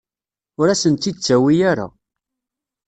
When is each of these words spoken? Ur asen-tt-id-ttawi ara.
Ur 0.59 0.67
asen-tt-id-ttawi 0.69 1.55
ara. 1.71 1.87